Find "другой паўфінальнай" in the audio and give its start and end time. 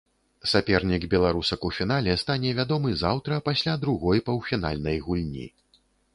3.85-4.97